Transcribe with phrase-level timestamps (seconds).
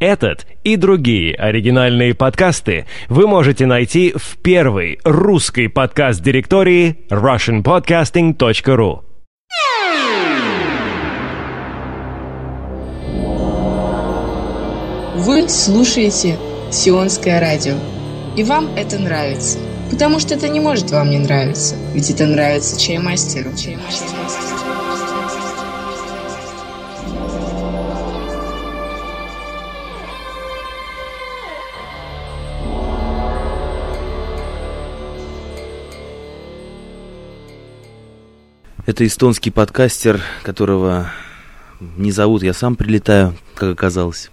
[0.00, 9.00] Этот и другие оригинальные подкасты вы можете найти в первой русской подкаст-директории russianpodcasting.ru.
[15.16, 16.38] Вы слушаете
[16.70, 17.74] Сионское радио.
[18.36, 19.58] И вам это нравится.
[19.90, 21.74] Потому что это не может вам не нравиться.
[21.92, 23.50] Ведь это нравится чаймастеру.
[23.56, 24.67] чаймастеру.
[38.88, 41.10] Это эстонский подкастер, которого
[41.78, 44.30] не зовут, я сам прилетаю, как оказалось.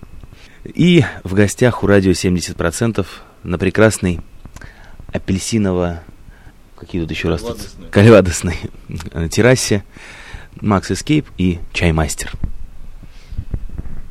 [0.64, 3.06] И в гостях у радио 70%
[3.44, 4.22] на прекрасной
[5.12, 6.04] апельсиново...
[6.78, 7.58] Какие тут еще растут?
[7.92, 8.56] Кальвадосной
[9.30, 9.84] террасе.
[10.62, 12.32] Макс Escape и Чаймастер.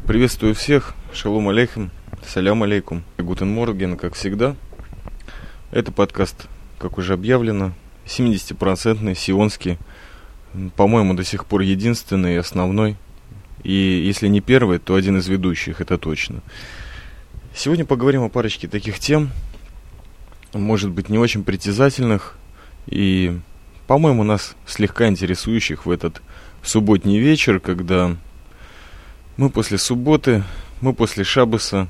[0.06, 0.92] Приветствую всех.
[1.14, 1.90] Шалом алейхим.
[2.28, 3.02] Салям алейкум.
[3.16, 4.56] Guten Morgen, как всегда.
[5.70, 6.48] Это подкаст,
[6.78, 7.72] как уже объявлено,
[8.04, 9.78] 70-процентный, сионский.
[10.76, 12.96] По-моему, до сих пор единственный и основной.
[13.62, 16.42] И если не первый, то один из ведущих, это точно.
[17.54, 19.30] Сегодня поговорим о парочке таких тем,
[20.52, 22.36] может быть, не очень притязательных
[22.86, 23.38] и,
[23.86, 26.20] по-моему, нас слегка интересующих в этот
[26.62, 28.16] субботний вечер, когда
[29.36, 30.44] мы после субботы,
[30.80, 31.88] мы после шабаса,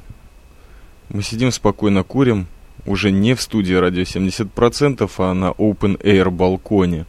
[1.09, 2.47] мы сидим спокойно курим,
[2.87, 7.07] уже не в студии радио 70%, а на open air балконе.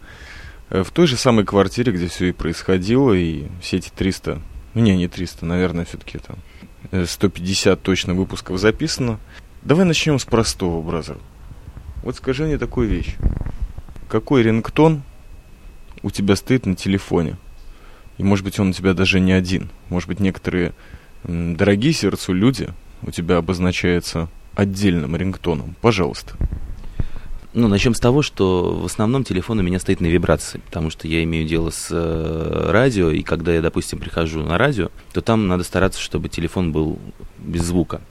[0.69, 4.41] Э, в той же самой квартире, где все и происходило, и все эти 300,
[4.73, 6.38] ну не, не 300, наверное, все-таки там
[7.05, 9.19] 150 точно выпусков записано.
[9.63, 11.17] Давай начнем с простого, бразер.
[12.03, 13.16] Вот скажи мне такую вещь.
[14.08, 15.02] Какой рингтон
[16.03, 17.38] у тебя стоит на телефоне?
[18.17, 19.69] И может быть он у тебя даже не один.
[19.89, 20.73] Может быть некоторые
[21.23, 22.69] дорогие сердцу люди
[23.02, 25.75] у тебя обозначаются отдельным рингтоном.
[25.81, 26.36] Пожалуйста.
[27.58, 31.08] Ну, начнем с того, что в основном телефон у меня стоит на вибрации, потому что
[31.08, 35.48] я имею дело с э, радио, и когда я, допустим, прихожу на радио, то там
[35.48, 36.99] надо стараться, чтобы телефон был
[37.38, 38.02] без звука.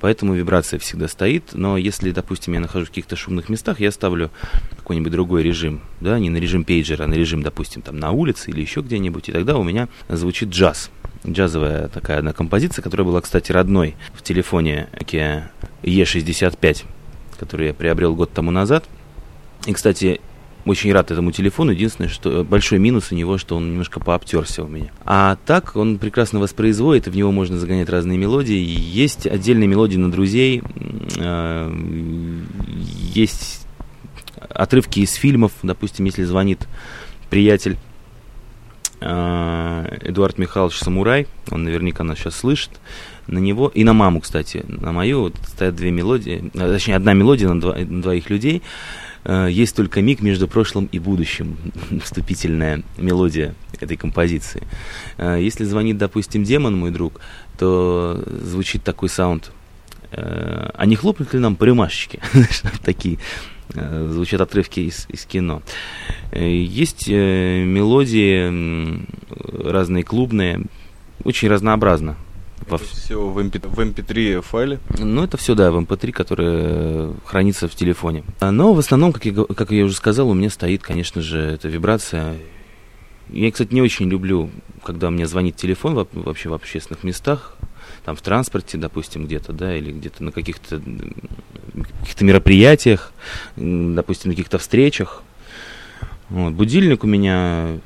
[0.00, 4.32] Поэтому вибрация всегда стоит, но если, допустим, я нахожусь в каких-то шумных местах, я ставлю
[4.76, 8.50] какой-нибудь другой режим, да, не на режим пейджера, а на режим, допустим, там на улице
[8.50, 10.90] или еще где-нибудь, и тогда у меня звучит джаз
[11.26, 15.44] джазовая такая одна композиция, которая была, кстати, родной в телефоне Nokia
[15.82, 16.84] E65
[17.38, 18.84] который я приобрел год тому назад.
[19.66, 20.20] И, кстати,
[20.64, 21.70] очень рад этому телефону.
[21.70, 24.90] Единственное, что большой минус у него, что он немножко пообтерся у меня.
[25.04, 28.58] А так он прекрасно воспроизводит, в него можно загонять разные мелодии.
[28.58, 30.62] Есть отдельные мелодии на друзей,
[31.18, 31.72] а,
[33.14, 33.66] есть
[34.50, 35.52] отрывки из фильмов.
[35.62, 36.68] Допустим, если звонит
[37.30, 37.78] приятель
[39.00, 42.70] а, Эдуард Михайлович Самурай, он наверняка нас сейчас слышит,
[43.28, 47.12] на него, и на маму, кстати, на мою, вот стоят две мелодии, а, точнее, одна
[47.14, 48.62] мелодия на, два, на двоих людей,
[49.24, 51.56] а, есть только миг между прошлым и будущим,
[52.02, 54.64] вступительная мелодия этой композиции.
[55.18, 57.20] Если звонит, допустим, демон, мой друг,
[57.58, 59.52] то звучит такой саунд.
[60.10, 62.20] А не хлопнут ли нам по рюмашечке?
[62.84, 63.18] Такие
[63.74, 65.62] Э, звучат отрывки из, из кино.
[66.30, 69.02] Э, есть э, мелодии
[69.70, 70.62] разные клубные,
[71.24, 72.16] очень разнообразно.
[72.76, 74.78] Это все в, MP, в MP3 файле?
[74.98, 78.24] Ну, это все, да, в MP3, которое хранится в телефоне.
[78.40, 81.68] Но в основном, как я, как я уже сказал, у меня стоит, конечно же, эта
[81.68, 82.36] вибрация.
[83.30, 84.50] Я, кстати, не очень люблю,
[84.82, 87.56] когда мне звонит телефон вообще в общественных местах
[88.04, 90.80] там в транспорте, допустим, где-то, да, или где-то на каких-то
[92.00, 93.12] каких-то мероприятиях,
[93.56, 95.22] допустим, на каких-то встречах.
[96.30, 96.52] Вот.
[96.52, 97.78] Будильник у меня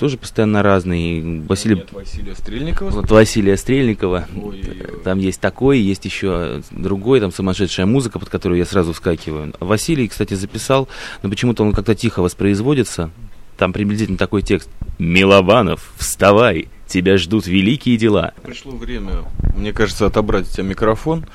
[0.00, 1.42] тоже постоянно разный.
[1.42, 1.76] Василий...
[1.76, 2.88] Нет, Василия Стрельникова?
[2.88, 4.26] Вот Василия Стрельникова.
[4.42, 4.64] Ой,
[5.04, 9.52] там есть такой, есть еще другой, там сумасшедшая музыка, под которую я сразу вскакиваю.
[9.60, 10.88] Василий, кстати, записал,
[11.22, 13.10] но почему-то он как-то тихо воспроизводится.
[13.58, 14.70] Там приблизительно такой текст.
[14.98, 16.68] «Милованов, вставай!
[16.86, 18.32] Тебя ждут великие дела.
[18.42, 19.24] Пришло время,
[19.54, 21.26] мне кажется, отобрать у тебя микрофон.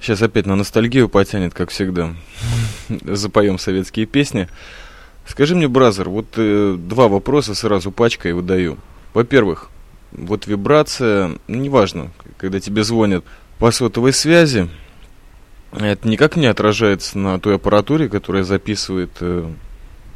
[0.00, 2.14] Сейчас опять на ностальгию потянет, как всегда.
[3.02, 4.48] Запоем советские песни.
[5.28, 8.78] Скажи мне, бразер, вот э, два вопроса сразу пачкой выдаю.
[9.12, 9.68] Во-первых,
[10.10, 13.24] вот вибрация, неважно, когда тебе звонят
[13.58, 14.68] по сотовой связи,
[15.72, 19.50] это никак не отражается на той аппаратуре, которая записывает, э,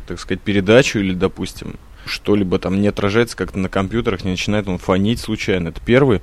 [0.08, 1.74] так сказать, передачу или, допустим,
[2.06, 5.68] что-либо там не отражается как-то на компьютерах, не начинает он фонить случайно.
[5.68, 6.22] Это первый.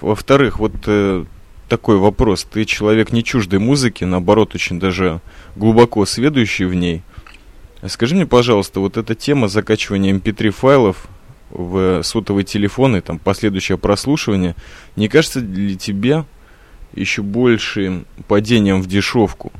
[0.00, 1.24] Во-вторых, вот э,
[1.68, 2.44] такой вопрос.
[2.44, 5.20] Ты человек не чуждой музыки, наоборот, очень даже
[5.56, 7.02] глубоко сведущий в ней.
[7.88, 11.08] Скажи мне, пожалуйста, вот эта тема закачивания mp3 эм файлов
[11.50, 14.54] в сотовые телефоны, там, последующее прослушивание,
[14.96, 16.24] не кажется ли тебе
[16.94, 19.52] еще большим падением в дешевку?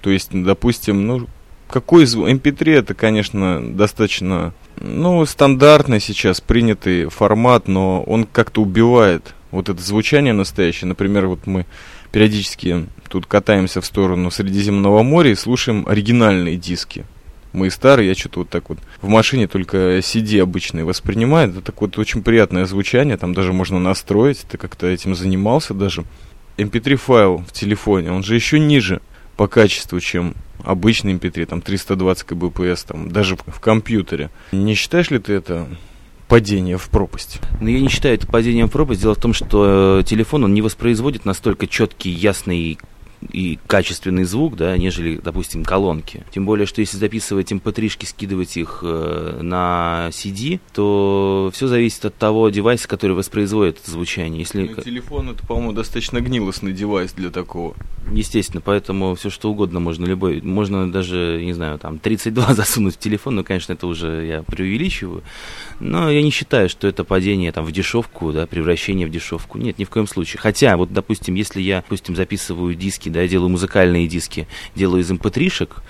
[0.00, 1.26] То есть, допустим, ну,
[1.68, 2.28] какой звук?
[2.28, 9.80] MP3 это, конечно, достаточно, ну, стандартный сейчас принятый формат, но он как-то убивает вот это
[9.82, 10.88] звучание настоящее.
[10.88, 11.66] Например, вот мы
[12.12, 17.04] периодически тут катаемся в сторону Средиземного моря и слушаем оригинальные диски.
[17.52, 21.50] Мы старые, я что-то вот так вот в машине только CD обычные воспринимает.
[21.50, 26.04] Это так вот очень приятное звучание, там даже можно настроить, ты как-то этим занимался даже.
[26.56, 29.00] MP3 файл в телефоне, он же еще ниже
[29.36, 34.30] по качеству, чем обычный MP3, там 320 кбпс, там даже в компьютере.
[34.52, 35.66] Не считаешь ли ты это
[36.28, 37.40] падение в пропасть?
[37.60, 39.00] Ну, я не считаю это падением в пропасть.
[39.00, 42.78] Дело в том, что э, телефон, он не воспроизводит настолько четкий, ясный
[43.32, 46.24] и качественный звук, да, нежели, допустим, колонки.
[46.32, 52.04] Тем более, что если записывать mp3, эм скидывать их э, на CD, то все зависит
[52.04, 54.40] от того девайса, который воспроизводит это звучание.
[54.40, 54.72] Если...
[54.74, 57.74] Ну, телефон это, по-моему, достаточно гнилостный девайс для такого.
[58.10, 60.40] Естественно, поэтому все что угодно можно любой.
[60.40, 65.22] Можно даже, не знаю, там 32 засунуть в телефон, но, конечно, это уже я преувеличиваю.
[65.78, 69.58] Но я не считаю, что это падение там в дешевку, да, превращение в дешевку.
[69.58, 70.40] Нет, ни в коем случае.
[70.40, 75.10] Хотя, вот, допустим, если я, допустим, записываю диски да, я делаю музыкальные диски, делаю из
[75.10, 75.82] mp3-шек.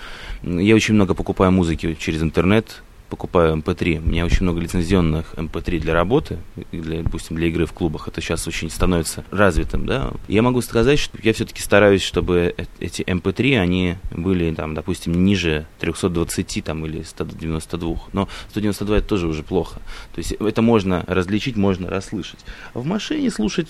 [0.43, 2.81] Эм я очень много покупаю музыки через интернет,
[3.11, 3.97] покупаю MP3.
[3.97, 6.39] Эм У меня очень много лицензионных MP3 эм для работы,
[6.71, 8.07] для, допустим, для игры в клубах.
[8.07, 10.11] Это сейчас очень становится развитым, да.
[10.27, 15.67] Я могу сказать, что я все-таки стараюсь, чтобы эти MP3, они были, там, допустим, ниже
[15.79, 17.97] 320 там, или 192.
[18.13, 19.79] Но 192 это тоже уже плохо.
[20.15, 22.39] То есть это можно различить, можно расслышать.
[22.73, 23.67] А в машине слушать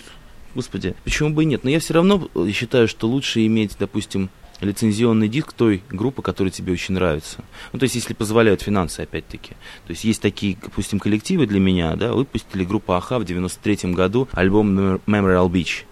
[0.55, 1.63] Господи, почему бы и нет?
[1.63, 4.29] Но я все равно считаю, что лучше иметь, допустим,
[4.61, 7.43] лицензионный диск той группы, которая тебе очень нравится.
[7.73, 9.51] Ну, то есть, если позволяют финансы, опять-таки.
[9.85, 14.27] То есть, есть такие, допустим, коллективы для меня, да, выпустили группа Аха в 93 году
[14.33, 15.85] альбом Memorial Beach.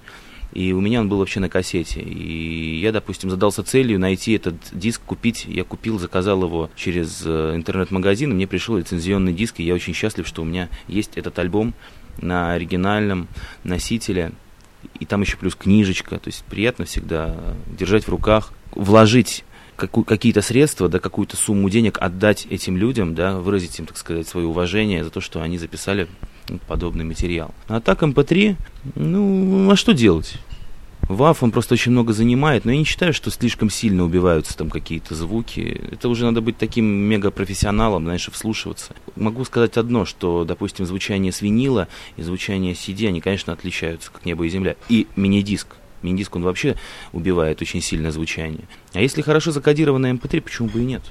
[0.54, 2.02] И у меня он был вообще на кассете.
[2.02, 5.46] И я, допустим, задался целью найти этот диск, купить.
[5.46, 9.94] Я купил, заказал его через э, интернет-магазин, и мне пришел лицензионный диск, и я очень
[9.94, 11.76] счастлив, что у меня есть этот альбом
[12.20, 13.28] на оригинальном
[13.64, 14.32] носителе
[15.00, 17.36] и там еще плюс книжечка, то есть приятно всегда
[17.68, 19.44] держать в руках, вложить
[19.78, 24.46] какие-то средства, да, какую-то сумму денег отдать этим людям, да, выразить им, так сказать, свое
[24.46, 26.08] уважение за то, что они записали
[26.68, 27.54] подобный материал.
[27.68, 28.58] А так МП3,
[28.96, 30.34] ну, а что делать?
[31.10, 34.70] ВАФ, он просто очень много занимает, но я не считаю, что слишком сильно убиваются там
[34.70, 35.82] какие-то звуки.
[35.92, 38.94] Это уже надо быть таким мегапрофессионалом, знаешь, вслушиваться.
[39.16, 44.24] Могу сказать одно, что, допустим, звучание с винила и звучание CD, они, конечно, отличаются, как
[44.24, 44.76] небо и земля.
[44.88, 45.78] И мини-диск.
[46.04, 46.76] Мини-диск, он вообще
[47.12, 48.68] убивает очень сильно звучание.
[48.94, 51.02] А если хорошо закодированная MP3, эм почему бы и нет?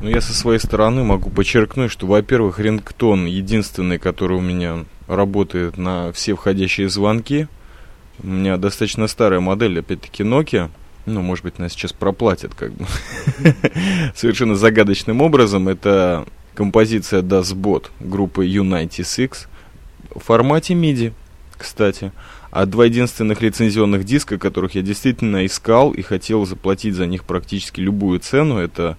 [0.00, 5.78] Ну, я со своей стороны могу подчеркнуть, что, во-первых, рингтон единственный, который у меня работает
[5.78, 7.48] на все входящие звонки–
[8.22, 10.70] у меня достаточно старая модель, опять-таки Nokia.
[11.06, 12.86] Ну, может быть, нас сейчас проплатят как бы.
[14.14, 15.68] Совершенно загадочным образом.
[15.68, 16.24] Это
[16.54, 17.52] композиция Das
[18.00, 19.48] группы U96
[20.14, 21.12] в формате MIDI,
[21.58, 22.12] кстати.
[22.52, 27.80] А два единственных лицензионных диска, которых я действительно искал и хотел заплатить за них практически
[27.80, 28.98] любую цену, это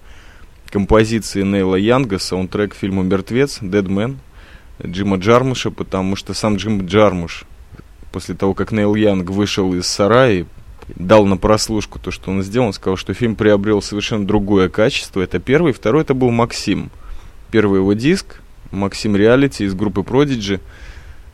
[0.70, 4.16] композиции Нейла Янга, саундтрек фильма «Мертвец», «Dead Man»,
[4.84, 7.44] Джима Джармуша, потому что сам Джим Джармуш
[8.14, 10.46] после того, как Нейл Янг вышел из сарая,
[10.94, 15.20] дал на прослушку то, что он сделал, он сказал, что фильм приобрел совершенно другое качество.
[15.20, 15.72] Это первый.
[15.72, 16.92] Второй это был Максим.
[17.50, 18.40] Первый его диск,
[18.70, 20.60] Максим Реалити из группы Prodigy.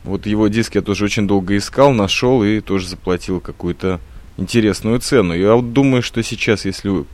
[0.05, 4.01] Вот его диск я тоже очень долго искал, нашел и тоже заплатил какую-то
[4.39, 5.35] интересную цену.
[5.35, 7.05] Я вот думаю, что сейчас, если,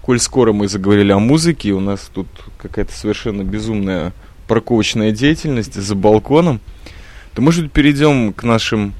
[0.00, 2.26] коль скоро мы заговорили о музыке, у нас тут
[2.58, 4.14] какая-то совершенно безумная
[4.48, 6.58] парковочная деятельность за балконом,
[7.34, 8.94] то, может быть, перейдем к нашим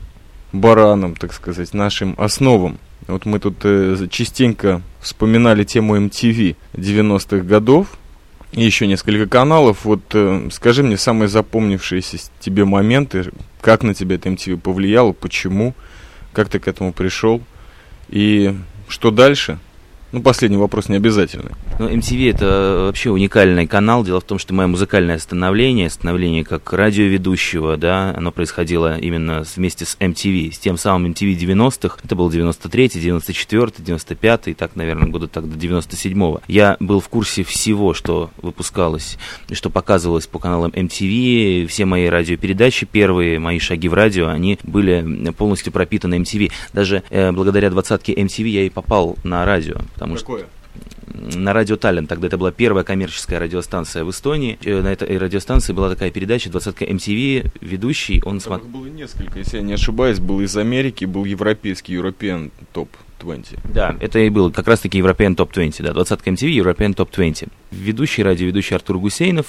[0.53, 2.79] баранам, так сказать, нашим основам.
[3.09, 7.99] Вот мы тут э, частенько вспоминали тему MTV 90-х годов,
[8.53, 9.85] и еще несколько каналов.
[9.85, 15.75] Вот э, скажи мне самые запомнившиеся тебе моменты, как на тебя это MTV повлияло, почему,
[16.33, 17.43] как ты к этому пришел,
[18.09, 18.55] и
[18.89, 19.59] что дальше?
[20.13, 21.53] Ну, последний вопрос не обязательный.
[21.79, 24.05] Ну, MTV это вообще уникальный канал.
[24.05, 29.87] Дело в том, что мое музыкальное становление, становление как радиоведущего, да, оно происходило именно вместе
[29.87, 31.97] с MTV, с тем самым MTV 90-х.
[32.05, 36.43] Это был 93-й, 94-й, 95-й, так, наверное, года так до 97-го.
[36.47, 39.17] Я был в курсе всего, что выпускалось,
[39.51, 41.67] что показывалось по каналам MTV.
[41.69, 46.53] Все мои радиопередачи, первые мои шаги в радио, они были полностью пропитаны MTV.
[46.75, 49.77] Даже э, благодаря двадцатке MTV я и попал на радио.
[50.03, 50.41] Потому Какое?
[50.41, 50.49] Что
[51.15, 52.07] на радио Таллин.
[52.07, 54.59] Тогда это была первая коммерческая радиостанция в Эстонии.
[54.65, 57.51] Э, на этой радиостанции была такая передача «Двадцатка MTV».
[57.61, 58.69] Ведущий, он смотрел...
[58.69, 60.19] было несколько, если я не ошибаюсь.
[60.19, 62.89] Был из Америки, был европейский European Top
[63.21, 63.59] 20.
[63.73, 67.49] Да, это и был как раз-таки European Top 20, да, двадцатка MTV, European Top 20.
[67.71, 69.47] Ведущий, радиоведущий Артур Гусейнов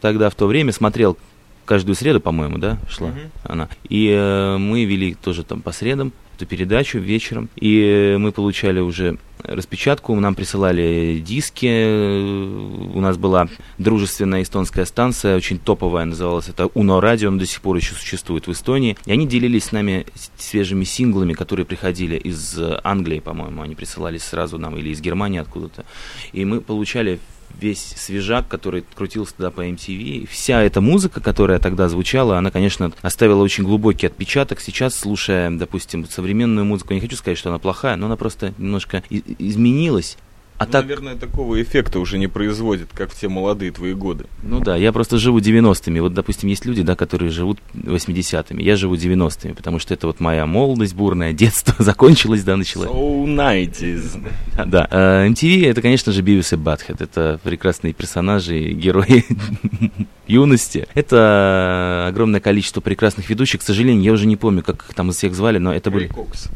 [0.00, 1.18] тогда в то время смотрел
[1.64, 3.30] каждую среду, по-моему, да, шла uh-huh.
[3.44, 3.68] она.
[3.88, 9.18] И э, мы вели тоже там по средам эту передачу вечером, и мы получали уже
[9.44, 17.00] распечатку, нам присылали диски, у нас была дружественная эстонская станция, очень топовая, называлась это Уно
[17.00, 20.06] Радио, она до сих пор еще существует в Эстонии, и они делились с нами
[20.36, 25.84] свежими синглами, которые приходили из Англии, по-моему, они присылали сразу нам, или из Германии откуда-то,
[26.32, 27.20] и мы получали
[27.58, 30.26] весь свежак, который крутился тогда по MTV.
[30.28, 34.60] Вся эта музыка, которая тогда звучала, она, конечно, оставила очень глубокий отпечаток.
[34.60, 39.02] Сейчас, слушая, допустим, современную музыку, не хочу сказать, что она плохая, но она просто немножко
[39.10, 40.16] изменилась.
[40.60, 40.82] А ну, так...
[40.82, 44.26] Наверное, такого эффекта уже не производит, как в те молодые твои годы.
[44.42, 46.00] Ну да, я просто живу 90-ми.
[46.00, 48.62] Вот, допустим, есть люди, да, которые живут 80-ми.
[48.62, 52.90] Я живу 90-ми, потому что это вот моя молодость бурная, детство закончилось, да, началось.
[52.90, 54.22] So 90s.
[54.66, 54.86] да,
[55.28, 57.00] MTV это, конечно же, Бивис и Батхед.
[57.00, 59.24] Это прекрасные персонажи, герои
[60.26, 60.88] юности.
[60.92, 63.60] Это огромное количество прекрасных ведущих.
[63.60, 66.08] К сожалению, я уже не помню, как их там из всех звали, но это были...
[66.08, 66.50] Кокс.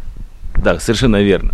[0.65, 1.53] Да, совершенно верно.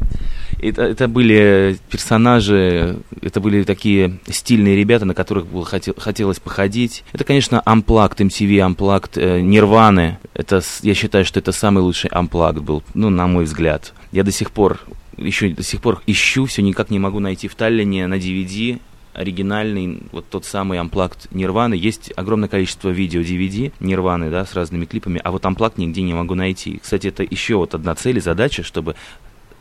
[0.62, 7.02] Это, это были персонажи, это были такие стильные ребята, на которых было, хотел, хотелось походить.
[7.12, 10.18] Это, конечно, Unplugged, MTV Unplugged, э, Нирваны.
[10.32, 13.94] Это, я считаю, что это самый лучший Unplugged был, ну, на мой взгляд.
[14.12, 14.78] Я до сих пор,
[15.16, 18.78] еще до сих пор ищу, все никак не могу найти в Таллине на DVD
[19.12, 21.74] оригинальный, вот тот самый Unplugged Нирваны.
[21.74, 26.14] Есть огромное количество видео DVD Нирваны, да, с разными клипами, а вот Unplugged нигде не
[26.14, 26.78] могу найти.
[26.82, 28.94] Кстати, это еще вот одна цель и задача, чтобы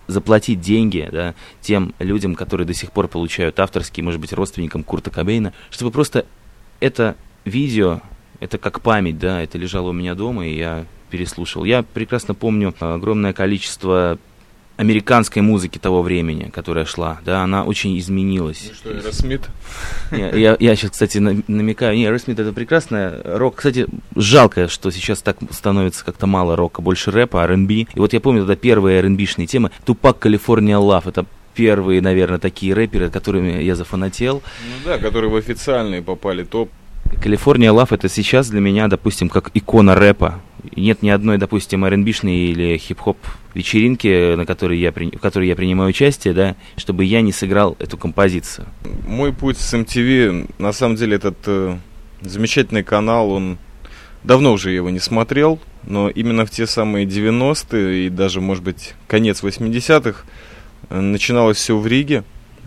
[0.08, 5.12] заплатить деньги да, тем людям, которые до сих пор получают авторские, может быть, родственникам Курта
[5.12, 6.25] Кобейна, чтобы просто
[6.79, 7.15] это
[7.46, 8.01] видео,
[8.39, 11.63] это как память, да, это лежало у меня дома, и я переслушал.
[11.63, 14.18] Я прекрасно помню огромное количество
[14.79, 18.69] американской музыки того времени, которая шла, да, она очень изменилась.
[18.69, 19.41] Ну что, Аэросмит?
[20.09, 25.21] Я, я, я сейчас, кстати, намекаю, не, Аэросмит это прекрасная рок, кстати, жалко, что сейчас
[25.21, 29.15] так становится как-то мало рока, больше рэпа, R&B, и вот я помню тогда первые R&B
[29.15, 34.41] -шные темы, Tupac, California Love, это первые, наверное, такие рэперы, которыми я зафанател.
[34.63, 36.69] Ну да, которые в официальные попали топ.
[37.22, 40.39] California Love это сейчас для меня, допустим, как икона рэпа.
[40.75, 43.18] Нет ни одной, допустим, R&B-шной или хип-хоп
[43.54, 47.98] вечеринки, на которой я, в которой я принимаю участие, да, чтобы я не сыграл эту
[47.98, 48.68] композицию.
[49.08, 51.78] Мой путь с MTV, на самом деле, этот э,
[52.22, 53.58] замечательный канал, он
[54.24, 58.94] давно уже его не смотрел, но именно в те самые 90-е и даже, может быть,
[59.08, 60.24] конец 80-х
[60.89, 62.24] э, начиналось все в Риге,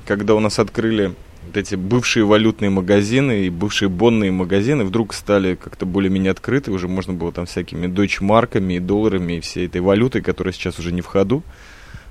[0.07, 1.15] когда у нас открыли
[1.47, 6.89] вот эти бывшие валютные магазины и бывшие бонные магазины вдруг стали как-то более-менее открыты, уже
[6.89, 11.01] можно было там всякими дойчмарками и долларами и всей этой валютой, которая сейчас уже не
[11.01, 11.43] в ходу,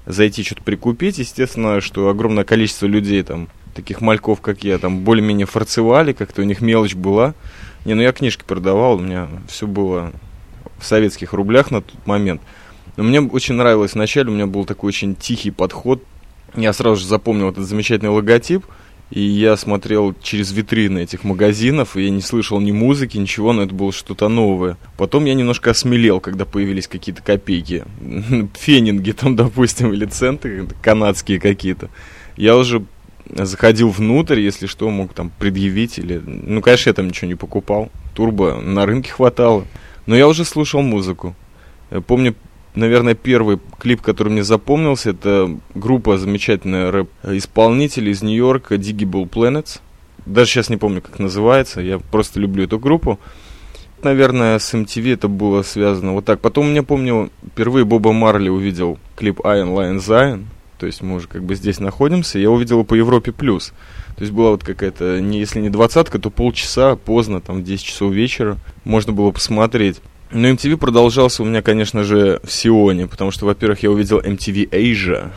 [0.06, 1.18] зайти что-то прикупить.
[1.20, 6.46] Естественно, что огромное количество людей там, таких мальков, как я, там более-менее фарцевали, как-то у
[6.46, 7.34] них мелочь была.
[7.86, 10.12] Не, ну я книжки продавал, у меня все было
[10.78, 12.42] в советских рублях на тот момент.
[12.98, 16.04] Но мне очень нравилось вначале, у меня был такой очень тихий подход.
[16.54, 18.66] Я сразу же запомнил этот замечательный логотип–
[19.12, 23.63] и я смотрел через витрины этих магазинов, и я не слышал ни музыки, ничего, но
[23.63, 24.77] это было что-то новое.
[24.98, 27.84] Потом я немножко осмелел, когда появились какие-то копейки.
[28.60, 31.89] Фенинги там, допустим, или центы канадские какие-то.
[32.38, 32.86] Я уже
[33.27, 36.22] заходил внутрь, если что, мог там предъявить или...
[36.25, 37.91] Ну, конечно, я там ничего не покупал.
[38.13, 39.68] Турбо на рынке хватало.
[40.06, 41.36] Но я уже слушал музыку.
[42.08, 42.34] Помню,
[42.75, 49.80] наверное, первый клип, который мне запомнился, это группа замечательная рэп-исполнителей из Нью-Йорка Digable Planets.
[50.25, 53.20] Даже сейчас не помню, как называется, я просто люблю эту группу.
[54.04, 56.40] Наверное, с MTV это было связано вот так.
[56.40, 60.46] Потом, я помню, впервые Боба Марли увидел клип Iron Lion Zion.
[60.80, 62.40] То есть мы уже как бы здесь находимся.
[62.40, 63.74] Я увидел его по Европе плюс.
[64.16, 67.84] То есть была вот какая-то, не, если не двадцатка, то полчаса поздно, там в 10
[67.84, 70.01] часов вечера можно было посмотреть.
[70.32, 74.70] Но MTV продолжался у меня, конечно же, в Сионе, потому что, во-первых, я увидел MTV
[74.70, 75.32] Asia.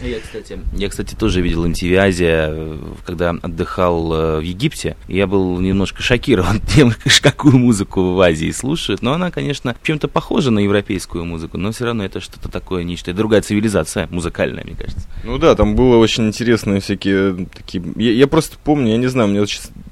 [0.00, 4.96] Я, кстати, я, кстати, тоже видел MTV Азия, когда отдыхал э, в Египте.
[5.06, 9.02] Я был немножко шокирован тем, какую музыку в Азии слушают.
[9.02, 13.12] Но она, конечно, чем-то похожа на европейскую музыку, но все равно это что-то такое, нечто.
[13.12, 15.06] Другая цивилизация музыкальная, мне кажется.
[15.22, 17.84] Ну да, там было очень интересные всякие такие...
[17.96, 19.44] Я, я просто помню, я не знаю, мне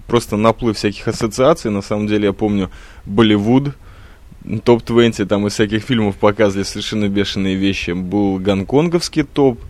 [0.08, 1.70] просто наплыв всяких ассоциаций.
[1.70, 2.68] На самом деле я помню
[3.06, 3.74] Болливуд,
[4.44, 7.90] топ-20, там из всяких фильмов показывали совершенно бешеные вещи.
[7.92, 9.60] Был гонконговский топ,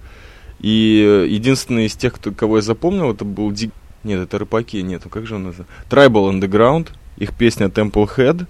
[0.60, 3.72] И единственный из тех, кто, кого я запомнил, это был Дик...
[4.04, 5.74] Нет, это Рыбаки, нет, как же он называется?
[5.90, 8.46] Tribal Underground, их песня Temple Head.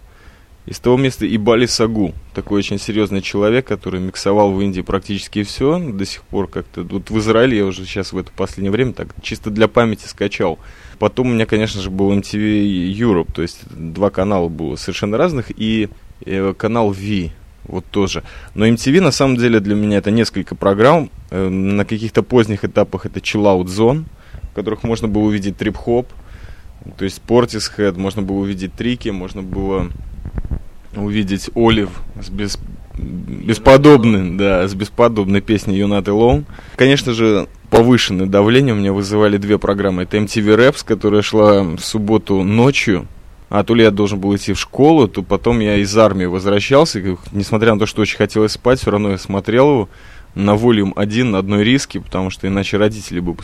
[0.67, 5.43] Из того места и Бали Сагу, такой очень серьезный человек, который миксовал в Индии практически
[5.43, 8.93] все, до сих пор как-то, вот в Израиле я уже сейчас в это последнее время
[8.93, 10.59] так чисто для памяти скачал.
[10.99, 15.47] Потом у меня, конечно же, был MTV Europe, то есть два канала было совершенно разных,
[15.57, 15.89] и
[16.57, 17.31] канал V,
[17.65, 18.23] вот тоже.
[18.55, 21.11] Но MTV на самом деле для меня это несколько программ.
[21.31, 24.05] Э, на каких-то поздних этапах это Chill Out Zone,
[24.51, 26.09] в которых можно было увидеть трип-хоп,
[26.97, 29.89] то есть Portishead, можно было увидеть трики, можно было
[30.97, 32.59] увидеть Олив с без,
[32.97, 36.45] бесподобной, да, с бесподобной песней You Not Alone.
[36.77, 40.03] Конечно же, повышенное давление у меня вызывали две программы.
[40.03, 43.07] Это MTV Raps, которая шла в субботу ночью,
[43.51, 47.01] а то ли я должен был идти в школу, то потом я из армии возвращался,
[47.01, 49.89] и, несмотря на то, что очень хотелось спать, все равно я смотрел его
[50.37, 53.37] на волюм один на одной риске, потому что иначе родители бы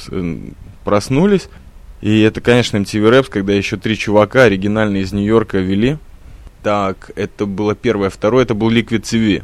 [0.84, 1.48] проснулись.
[2.00, 5.98] И это, конечно, MTV Raps, когда еще три чувака оригинальные из Нью-Йорка вели.
[6.62, 8.10] Так, это было первое.
[8.10, 9.42] Второе, это был Liquid TV.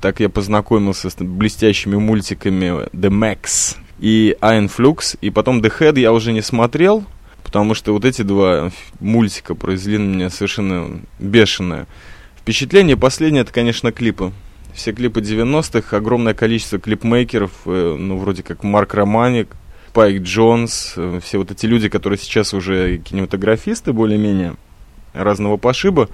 [0.00, 5.16] Так я познакомился с блестящими мультиками The Max и Iron Flux.
[5.22, 7.04] И потом The Head я уже не смотрел,
[7.52, 11.86] потому что вот эти два мультика произвели на меня совершенно бешеное
[12.34, 12.96] впечатление.
[12.96, 14.32] Последнее, это, конечно, клипы.
[14.72, 19.48] Все клипы 90-х, огромное количество клипмейкеров, э, ну, вроде как Марк Романик,
[19.90, 24.54] Спайк Джонс, э, все вот эти люди, которые сейчас уже кинематографисты более-менее
[25.12, 26.08] разного пошиба,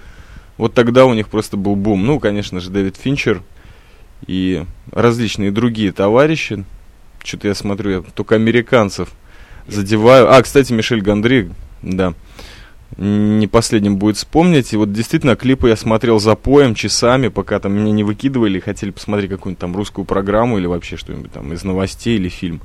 [0.56, 2.04] вот тогда у них просто был бум.
[2.04, 3.44] Ну, конечно же, Дэвид Финчер
[4.26, 6.64] и различные другие товарищи.
[7.22, 9.10] Что-то я смотрю, я только американцев
[9.68, 10.30] задеваю.
[10.30, 11.50] А, кстати, Мишель Гандри,
[11.82, 12.14] да,
[12.96, 14.72] не последним будет вспомнить.
[14.72, 18.90] И вот действительно клипы я смотрел за поем часами, пока там меня не выкидывали, хотели
[18.90, 22.60] посмотреть какую-нибудь там русскую программу или вообще что-нибудь там из новостей или фильм.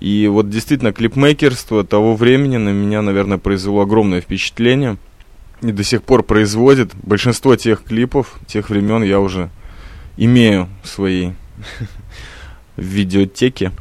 [0.00, 4.96] И вот действительно клипмейкерство того времени на меня, наверное, произвело огромное впечатление.
[5.62, 6.94] И до сих пор производит.
[7.02, 9.48] Большинство тех клипов, тех времен я уже
[10.18, 11.32] имею в своей
[12.76, 13.72] видеотеке.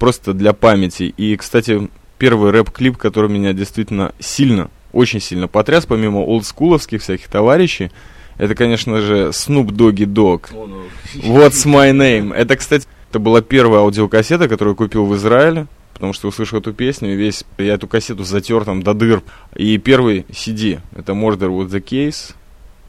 [0.00, 1.14] Просто для памяти.
[1.16, 7.92] И, кстати, первый рэп-клип, который меня действительно сильно, очень сильно потряс, помимо олдскуловских всяких товарищей,
[8.38, 10.46] это, конечно же, Snoop Doggy Dogg.
[10.52, 10.84] Ну.
[11.22, 12.34] What's My Name?
[12.34, 16.72] Это, кстати, это была первая аудиокассета, которую я купил в Израиле, потому что услышал эту
[16.72, 19.22] песню, и весь, я эту кассету затер там до дыр.
[19.54, 22.34] И первый CD, это Murder with the Case,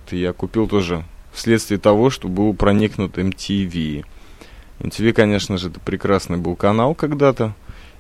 [0.08, 4.06] это я купил тоже вследствие того, что был проникнут MTV.
[4.82, 7.54] MTV, конечно же, это прекрасный был канал когда-то.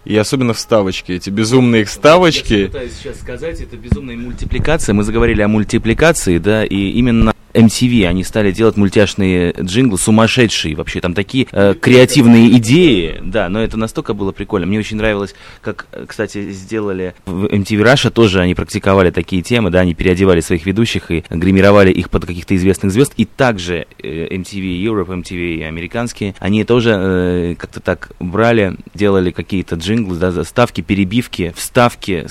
[0.03, 2.53] И особенно вставочки, эти безумные вставочки.
[2.53, 4.93] Я пытаюсь сейчас сказать, это безумная мультипликация.
[4.93, 10.75] Мы заговорили о мультипликации, да, и именно MTV, они стали делать мультяшные джинглы, сумасшедшие.
[10.75, 14.67] Вообще, там такие э, креативные идеи, да, но это настолько было прикольно.
[14.67, 19.79] Мне очень нравилось, как, кстати, сделали в MTV Russia, тоже они практиковали такие темы, да,
[19.79, 24.83] они переодевали своих ведущих и гримировали их под каких-то известных звезд, и также э, MTV
[24.83, 31.53] Europe, MTV американские, они тоже э, как-то так брали, делали какие-то джинглы, да, заставки, перебивки,
[31.55, 32.27] вставки,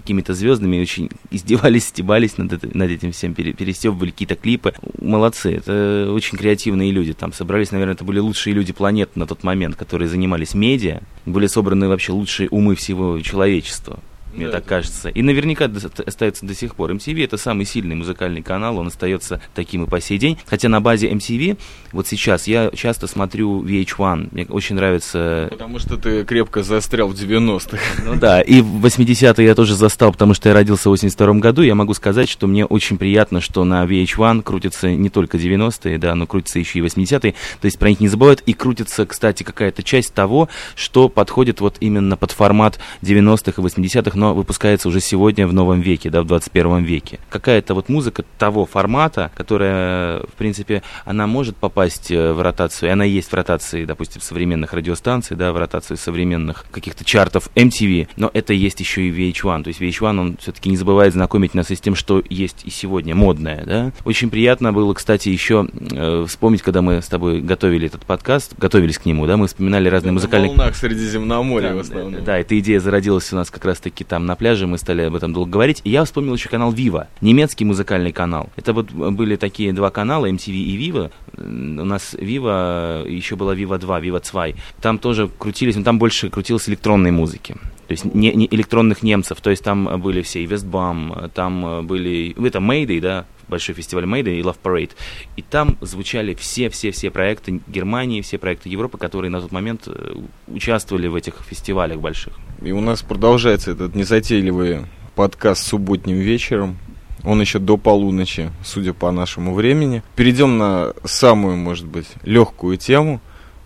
[0.00, 4.74] какими-то звездами, очень издевались, стебались над, это, над этим всем, пере, перестебывали какие-то клипы.
[5.00, 7.12] Молодцы, это очень креативные люди.
[7.12, 11.00] Там собрались, наверное, это были лучшие люди планеты на тот момент, которые занимались медиа.
[11.26, 14.00] Были собраны вообще лучшие умы всего человечества
[14.34, 15.08] мне да, так кажется.
[15.08, 15.70] И наверняка
[16.06, 16.92] остается до сих пор.
[16.92, 20.38] MTV это самый сильный музыкальный канал, он остается таким и по сей день.
[20.46, 21.58] Хотя на базе MTV,
[21.92, 25.48] вот сейчас я часто смотрю VH1, мне очень нравится...
[25.50, 27.78] Потому что ты крепко застрял в 90-х.
[28.04, 31.62] Ну да, и в 80-е я тоже застал, потому что я родился в 82 году.
[31.62, 36.14] Я могу сказать, что мне очень приятно, что на VH1 крутятся не только 90-е, да,
[36.14, 37.34] но крутятся еще и 80-е.
[37.60, 38.40] То есть про них не забывают.
[38.46, 44.18] И крутится, кстати, какая-то часть того, что подходит вот именно под формат 90-х и 80-х,
[44.20, 47.18] но выпускается уже сегодня в новом веке, да, в 21 веке.
[47.30, 52.92] Какая-то вот музыка того формата, которая, в принципе, она может попасть э, в ротацию, и
[52.92, 58.30] она есть в ротации, допустим, современных радиостанций, да, в ротации современных каких-то чартов MTV, но
[58.34, 61.80] это есть еще и VH1, то есть VH1, он все-таки не забывает знакомить нас с
[61.80, 63.92] тем, что есть и сегодня модное, да.
[64.04, 68.98] Очень приятно было, кстати, еще э, вспомнить, когда мы с тобой готовили этот подкаст, готовились
[68.98, 70.50] к нему, да, мы вспоминали разные музыкальные...
[70.50, 72.22] На волнах Средиземноморья да, в основном.
[72.22, 75.32] Да, эта идея зародилась у нас как раз-таки там на пляже, мы стали об этом
[75.32, 75.80] долго говорить.
[75.84, 78.50] И я вспомнил еще канал Viva, немецкий музыкальный канал.
[78.56, 81.10] Это вот были такие два канала, MTV и Viva.
[81.38, 84.46] У нас Viva, еще была Viva 2, Viva 2.
[84.82, 87.54] Там тоже крутились, но там больше крутилось электронной музыки.
[87.86, 92.34] То есть не, не электронных немцев, то есть там были все и Вестбам, там были,
[92.46, 94.92] это Mayday, да, большой фестиваль Mayday и Love Parade.
[95.36, 100.14] И там звучали все-все-все проекты Германии, все проекты Европы, которые на тот момент э,
[100.48, 102.32] участвовали в этих фестивалях больших.
[102.62, 106.78] И у нас продолжается этот незатейливый подкаст субботним вечером.
[107.24, 110.02] Он еще до полуночи, судя по нашему времени.
[110.16, 113.20] Перейдем на самую, может быть, легкую тему.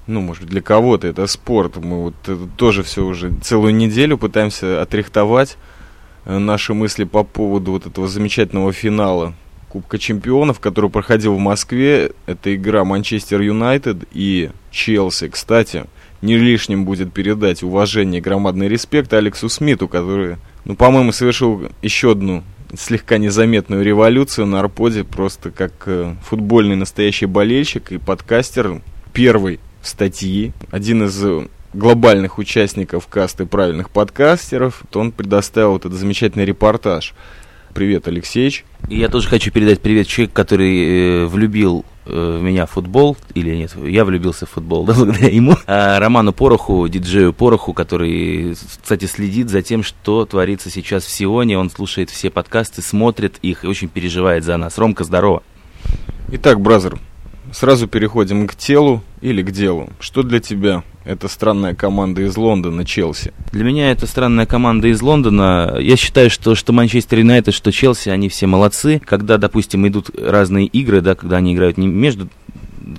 [0.06, 1.76] Ну, может быть, для кого-то это спорт.
[1.76, 5.56] Мы вот это тоже все уже целую неделю пытаемся отрихтовать
[6.24, 9.34] э, наши мысли по поводу вот этого замечательного финала
[9.74, 12.12] Кубка Чемпионов, который проходил в Москве.
[12.26, 15.26] Это игра Манчестер Юнайтед и Челси.
[15.26, 15.86] Кстати,
[16.22, 22.12] не лишним будет передать уважение и громадный респект Алексу Смиту, который, ну, по-моему, совершил еще
[22.12, 22.44] одну
[22.78, 28.80] слегка незаметную революцию на Арподе, просто как э, футбольный настоящий болельщик и подкастер
[29.12, 31.20] первой статьи, один из
[31.72, 37.12] глобальных участников касты правильных подкастеров, то он предоставил этот замечательный репортаж.
[37.74, 38.64] Привет, Алексеевич.
[38.88, 43.16] И я тоже хочу передать привет человеку, который э, влюбил э, в меня в футбол,
[43.34, 45.56] или нет, я влюбился в футбол, да, благодаря ему.
[45.66, 51.58] А Роману Пороху, диджею Пороху, который, кстати, следит за тем, что творится сейчас в Сионе,
[51.58, 54.78] он слушает все подкасты, смотрит их и очень переживает за нас.
[54.78, 55.42] Ромка, здорово.
[56.30, 57.00] Итак, бразер,
[57.54, 59.88] сразу переходим к телу или к делу.
[60.00, 63.32] Что для тебя эта странная команда из Лондона, Челси?
[63.52, 65.76] Для меня это странная команда из Лондона.
[65.80, 69.00] Я считаю, что, что Манчестер Юнайтед, что Челси, они все молодцы.
[69.04, 72.28] Когда, допустим, идут разные игры, да, когда они играют не между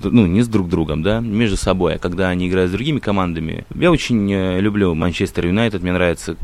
[0.02, 3.64] ну, не с друг другом, да, между собой, а когда они играют с другими командами.
[3.72, 6.36] Я очень э, люблю Манчестер Юнайтед, мне нравятся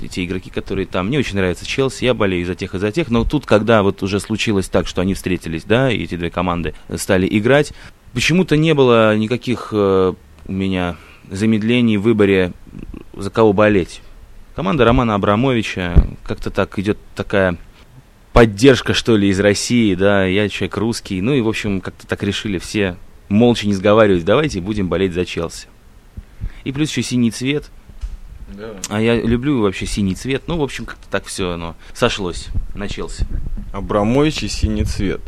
[0.00, 1.06] те игроки, которые там.
[1.06, 4.02] Мне очень нравится Челси, я болею за тех и за тех, но тут, когда вот
[4.02, 7.72] уже случилось так, что они встретились, да, и эти две команды стали играть,
[8.12, 10.14] почему-то не было никаких э,
[10.46, 10.96] у меня
[11.30, 12.52] замедлений в выборе,
[13.14, 14.02] за кого болеть.
[14.54, 17.56] Команда Романа Абрамовича, как-то так идет такая
[18.32, 22.22] поддержка, что ли, из России, да, я человек русский, ну и, в общем, как-то так
[22.22, 22.96] решили все,
[23.28, 25.68] молча не сговариваясь, давайте будем болеть за Челси.
[26.64, 27.70] И плюс еще синий цвет,
[28.48, 28.74] да.
[28.88, 32.88] а я люблю вообще синий цвет, ну, в общем, как-то так все оно сошлось на
[32.88, 33.26] Челси.
[33.72, 35.20] Абрамович и синий цвет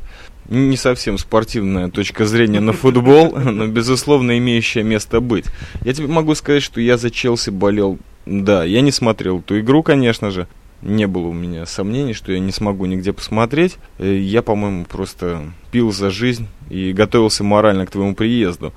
[0.48, 5.46] не совсем спортивная точка зрения на футбол, но, безусловно, имеющая место быть.
[5.84, 9.82] Я тебе могу сказать, что я за Челси болел, да, я не смотрел эту игру,
[9.82, 10.46] конечно же,
[10.82, 13.76] не было у меня сомнений, что я не смогу нигде посмотреть.
[13.98, 18.72] Э, я, по-моему, просто пил за жизнь и готовился морально к твоему приезду.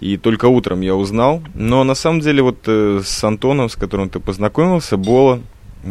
[0.00, 1.42] И только утром я узнал.
[1.54, 5.40] Но на самом деле вот э, с Антоном, с которым ты познакомился, Бола,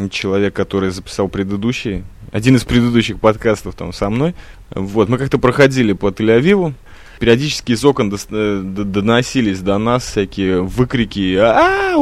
[0.10, 4.34] человек, который записал предыдущий, один из предыдущих подкастов там со мной.
[4.72, 6.74] Вот, мы как-то проходили по Тель-Авиву,
[7.20, 11.96] периодически из окон э, доносились до нас всякие выкрики, а,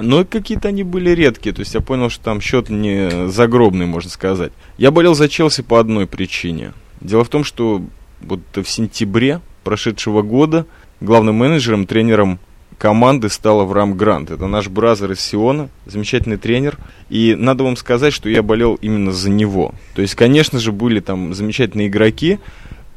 [0.00, 4.10] но какие-то они были редкие, то есть я понял, что там счет не загробный, можно
[4.10, 4.52] сказать.
[4.78, 6.72] Я болел за Челси по одной причине.
[7.00, 7.82] Дело в том, что
[8.20, 10.66] вот в сентябре прошедшего года
[11.02, 12.38] главным менеджером, тренером
[12.78, 14.30] команды стал Авраам Грант.
[14.30, 16.78] Это наш бразер из Сиона, замечательный тренер.
[17.10, 19.72] И надо вам сказать, что я болел именно за него.
[19.94, 22.38] То есть, конечно же, были там замечательные игроки.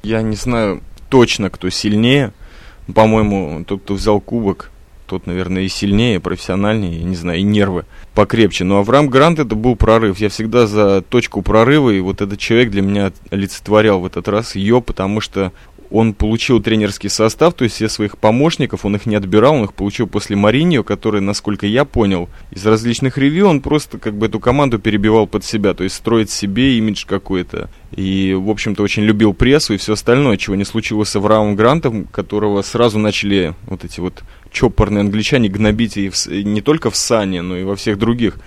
[0.02, 2.34] Я не знаю, точно, кто сильнее.
[2.94, 4.72] По-моему, тот, кто взял кубок,
[5.08, 8.64] тот, наверное, и сильнее, профессиональнее, не знаю, и нервы покрепче.
[8.64, 10.18] Но Авраам Грант это был прорыв.
[10.18, 14.56] Я всегда за точку прорыва, и вот этот человек для меня олицетворял в этот раз
[14.56, 15.52] ее, потому что
[15.96, 19.74] он получил тренерский состав, то есть все своих помощников, он их не отбирал, он их
[19.74, 24.42] получил после Мариньо, который, насколько я понял, из различных ревью, он просто как бы эту
[24.42, 27.70] команду перебивал под себя, то есть строить себе имидж какой-то.
[27.96, 32.06] И, в общем-то, очень любил прессу и все остальное, чего не случилось с Авраамом Грантом,
[32.06, 37.42] которого сразу начали вот эти вот чопорные англичане гнобить и в, не только в Сане,
[37.42, 38.38] но и во всех других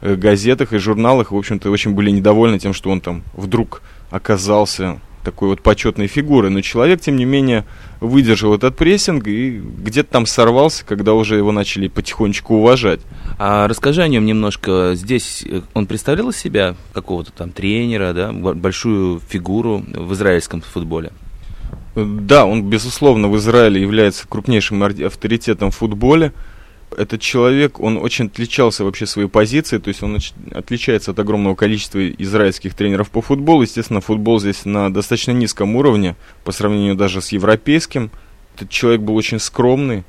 [0.00, 5.00] э, газетах и журналах, в общем-то, очень были недовольны тем, что он там вдруг оказался
[5.24, 6.50] такой вот почетной фигуры.
[6.50, 7.64] Но человек, тем не менее,
[8.00, 13.00] выдержал этот прессинг и где-то там сорвался, когда уже его начали потихонечку уважать.
[13.38, 14.92] А расскажи о нем немножко.
[14.94, 21.10] Здесь э, он представлял из себя какого-то там тренера, да, большую фигуру в израильском футболе?
[21.94, 26.32] Да, он, безусловно, в Израиле является крупнейшим авторитетом в футболе
[26.96, 30.18] этот человек, он очень отличался вообще своей позицией, то есть он
[30.52, 33.62] отличается от огромного количества израильских тренеров по футболу.
[33.62, 38.10] Естественно, футбол здесь на достаточно низком уровне, по сравнению даже с европейским.
[38.56, 40.04] Этот человек был очень скромный,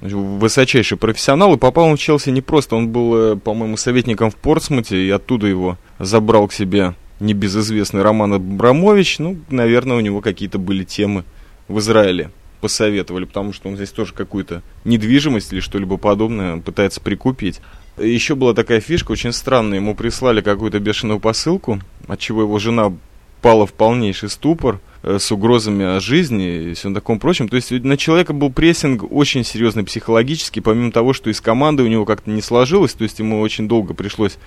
[0.00, 4.36] высочайший профессионал, и попал он в Челси не просто, он был, э, по-моему, советником в
[4.36, 9.18] Портсмуте, и оттуда его забрал к себе небезызвестный Роман Абрамович.
[9.18, 11.24] Ну, наверное, у него какие-то были темы
[11.68, 12.30] в Израиле
[12.64, 17.60] посоветовали, потому что он здесь тоже какую-то недвижимость или что-либо подобное пытается прикупить.
[17.98, 19.80] Еще была такая фишка очень странная.
[19.80, 22.90] Ему прислали какую-то бешеную посылку, от чего его жена
[23.38, 27.50] впала в полнейший ступор э, с угрозами жизни и всем таком прочем.
[27.50, 31.86] То есть на человека был прессинг очень серьезный психологически, помимо того, что из команды у
[31.86, 34.38] него как-то не сложилось, то есть ему очень долго пришлось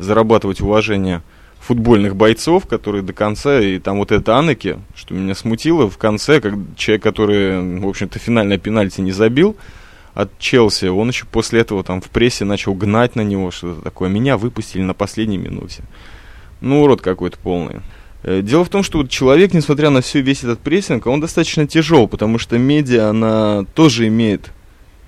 [0.00, 1.22] зарабатывать уважение
[1.60, 6.40] футбольных бойцов, которые до конца, и там вот это Анеки, что меня смутило, в конце,
[6.40, 9.56] как человек, который, в общем-то, финальное пенальти не забил,
[10.14, 14.08] от Челси, он еще после этого там в прессе начал гнать на него, что-то такое.
[14.08, 15.84] Меня выпустили на последней минуте.
[16.60, 17.76] Ну, урод какой-то полный.
[18.22, 22.08] Э, дело в том, что человек, несмотря на все весь этот прессинг, он достаточно тяжел,
[22.08, 24.50] потому что медиа, она тоже имеет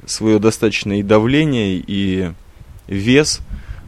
[0.07, 2.31] свое достаточное и давление, и
[2.87, 3.41] вес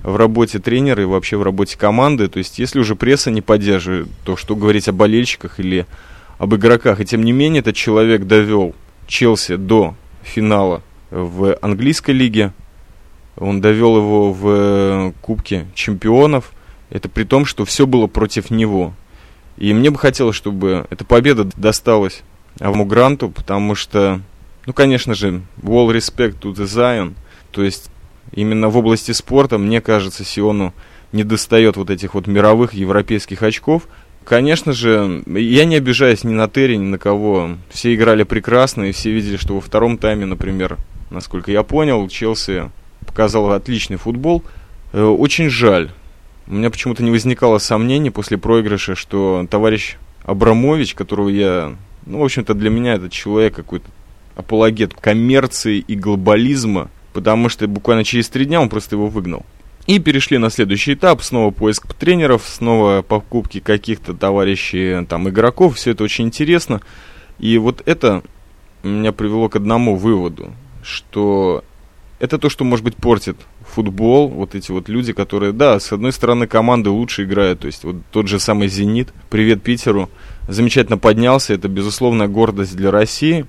[0.05, 2.29] в работе тренера и вообще в работе команды.
[2.29, 5.87] То есть, если уже пресса не поддерживает, то что говорить о болельщиках или
[6.39, 7.01] об игроках.
[7.01, 8.75] И тем не менее, этот человек довел
[9.07, 12.53] Челси до финала в английской лиге,
[13.37, 16.53] он довел его в э, Кубке чемпионов.
[16.91, 18.95] Это при том, что все было против него.
[19.57, 22.23] И мне бы хотелось, чтобы эта победа досталась
[22.61, 24.21] Авму Гранту, потому что,
[24.67, 27.15] ну, конечно же, all respect to the Zion.
[27.51, 27.91] То есть
[28.33, 30.73] именно в области спорта, мне кажется, Сиону
[31.13, 33.89] не достает вот этих вот мировых европейских очков.
[34.25, 37.51] Конечно же, я не обижаюсь ни на Терри, ни на кого.
[37.71, 40.79] Все играли прекрасно, и все видели, что во втором тайме, например,
[41.11, 42.09] насколько я понял.
[42.09, 42.71] Челси
[43.07, 44.43] показал отличный футбол.
[44.93, 45.91] Э, очень жаль.
[46.47, 51.75] У меня почему-то не возникало сомнений после проигрыша, что товарищ Абрамович, которого я...
[52.07, 53.87] Ну, в общем-то, для меня этот человек какой-то
[54.37, 59.47] апологет коммерции и глобализма, потому что буквально через три дня он просто его выгнал.
[59.87, 65.93] И перешли на следующий этап, снова поиск тренеров, снова покупки каких-то товарищей, там, игроков, все
[65.93, 66.83] это очень интересно.
[67.39, 68.23] И вот это
[68.83, 70.53] меня привело к одному выводу
[70.85, 71.65] что
[72.21, 76.13] это то, что, может быть, портит футбол, вот эти вот люди, которые, да, с одной
[76.13, 80.11] стороны, команды лучше играют, то есть вот тот же самый «Зенит», привет Питеру,
[80.47, 83.47] замечательно поднялся, это, безусловная гордость для России,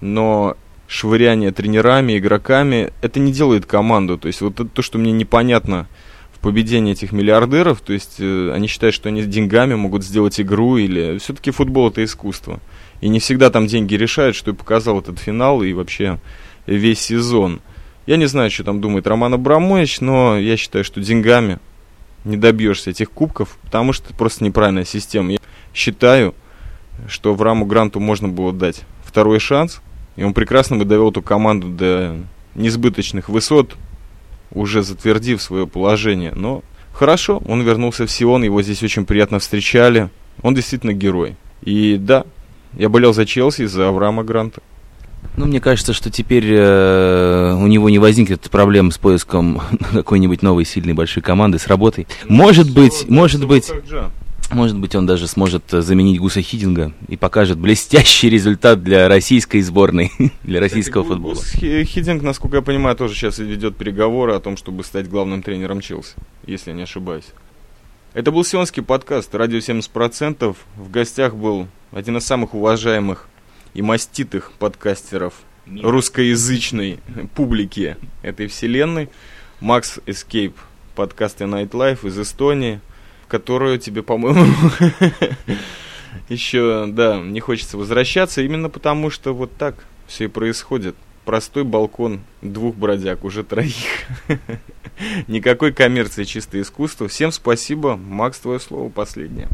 [0.00, 5.12] но швыряние тренерами, игроками, это не делает команду, то есть вот это то, что мне
[5.12, 5.88] непонятно
[6.32, 10.76] в поведении этих миллиардеров, то есть э, они считают, что они деньгами могут сделать игру,
[10.76, 12.60] или все-таки футбол это искусство,
[13.00, 16.20] и не всегда там деньги решают, что и показал этот финал, и вообще
[16.66, 17.60] весь сезон.
[18.06, 21.58] Я не знаю, что там думает Роман Абрамович, но я считаю, что деньгами
[22.24, 25.32] не добьешься этих кубков, потому что это просто неправильная система.
[25.32, 25.38] Я
[25.74, 26.34] считаю,
[27.08, 29.80] что в Раму Гранту можно было дать второй шанс,
[30.16, 32.16] и он прекрасно бы довел эту команду до
[32.54, 33.76] несбыточных высот,
[34.52, 36.32] уже затвердив свое положение.
[36.34, 40.10] Но хорошо, он вернулся в Сион, его здесь очень приятно встречали.
[40.42, 41.36] Он действительно герой.
[41.62, 42.24] И да,
[42.74, 44.60] я болел за Челси, за Авраама Гранта.
[45.36, 49.60] Ну, мне кажется, что теперь э, у него не возникнет проблем с поиском
[49.92, 52.06] какой-нибудь новой сильной большой команды, с работой.
[52.28, 53.72] Может быть, может быть,
[54.54, 60.12] может быть, он даже сможет заменить Гуса Хидинга и покажет блестящий результат для российской сборной,
[60.42, 61.34] для российского Кстати, футбола.
[61.34, 65.80] Гус Хидинг, насколько я понимаю, тоже сейчас ведет переговоры о том, чтобы стать главным тренером
[65.80, 66.14] Челси,
[66.46, 67.26] если я не ошибаюсь.
[68.14, 70.56] Это был сионский подкаст «Радио 70%».
[70.76, 73.28] В гостях был один из самых уважаемых
[73.74, 75.34] и маститых подкастеров
[75.66, 75.84] Мир.
[75.84, 77.00] русскоязычной
[77.34, 79.08] публики этой вселенной.
[79.60, 80.54] Макс Escape,
[80.94, 82.80] подкаст Night Life из Эстонии,
[83.26, 84.46] которую тебе, по-моему,
[86.28, 90.96] еще, да, не хочется возвращаться, именно потому что вот так все и происходит.
[91.24, 93.74] Простой балкон двух бродяг, уже троих.
[95.26, 97.08] Никакой коммерции, чистое искусство.
[97.08, 97.96] Всем спасибо.
[97.96, 99.48] Макс, твое слово последнее.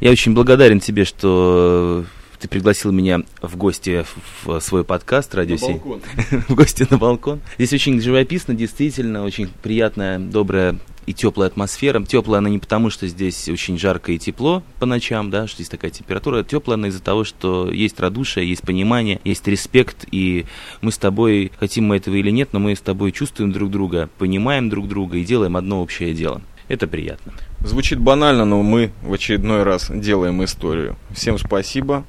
[0.00, 2.04] Я очень благодарен тебе, что
[2.44, 4.04] ты пригласил меня в гости
[4.44, 6.44] в свой подкаст «Радио 7».
[6.48, 7.40] в гости на балкон.
[7.56, 12.02] Здесь очень живописно, действительно, очень приятная, добрая и теплая атмосфера.
[12.04, 15.68] Теплая она не потому, что здесь очень жарко и тепло по ночам, да, что здесь
[15.68, 16.42] такая температура.
[16.42, 20.46] Теплая она из-за того, что есть радушие, есть понимание, есть респект, и
[20.80, 24.08] мы с тобой, хотим мы этого или нет, но мы с тобой чувствуем друг друга,
[24.18, 26.42] понимаем друг друга и делаем одно общее дело.
[26.68, 27.32] Это приятно.
[27.60, 30.96] Звучит банально, но мы в очередной раз делаем историю.
[31.10, 32.04] Всем спасибо.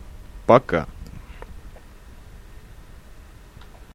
[0.45, 0.87] Пока.